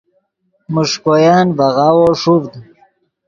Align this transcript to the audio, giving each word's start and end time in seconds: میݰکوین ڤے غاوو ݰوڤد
میݰکوین 0.73 1.45
ڤے 1.57 1.67
غاوو 1.75 2.07
ݰوڤد 2.21 2.51